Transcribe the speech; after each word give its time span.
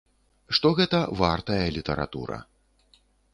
Што 0.57 0.71
гэта 0.79 1.01
вартая 1.19 1.63
літаратура. 1.77 2.41